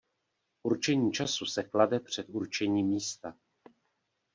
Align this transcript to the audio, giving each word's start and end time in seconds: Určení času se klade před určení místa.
Určení 0.63 1.11
času 1.11 1.45
se 1.45 1.63
klade 1.63 1.99
před 1.99 2.29
určení 2.29 2.83
místa. 2.83 3.35